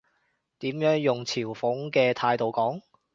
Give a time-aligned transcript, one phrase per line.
[0.57, 2.81] 點樣用嘲諷嘅態度講？